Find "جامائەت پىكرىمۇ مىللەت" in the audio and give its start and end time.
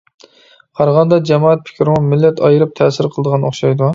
1.31-2.43